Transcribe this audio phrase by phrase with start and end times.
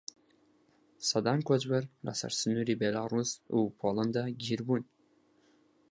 [1.09, 4.83] سەدان کۆچبەر لەسەر سنووری بیلاڕووس و پۆلەندا گیر بوون.